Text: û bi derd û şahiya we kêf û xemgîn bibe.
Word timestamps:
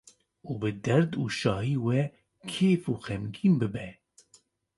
û 0.49 0.51
bi 0.61 0.69
derd 0.85 1.11
û 1.21 1.23
şahiya 1.39 1.79
we 1.85 2.01
kêf 2.51 2.81
û 2.93 2.95
xemgîn 3.05 3.53
bibe. 3.61 3.89